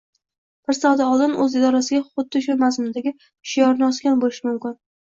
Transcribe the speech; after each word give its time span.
bir 0.69 0.77
soat 0.77 1.03
oldin, 1.09 1.35
o‘z 1.45 1.59
idorasiga 1.61 2.01
xuddi 2.09 2.43
shu 2.49 2.59
mazmundagi 2.65 3.17
shiorni 3.53 3.91
osgan 3.93 4.23
bo‘lishi 4.27 4.53
mumkin. 4.53 4.81